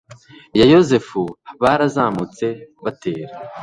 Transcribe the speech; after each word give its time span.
ya 0.59 0.65
Yozefu 0.73 1.21
h 1.29 1.35
barazamutse 1.61 2.45
batera 2.83 3.33